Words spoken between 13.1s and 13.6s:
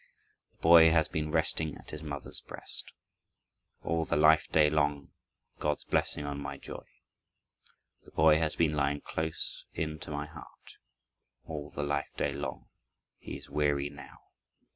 He is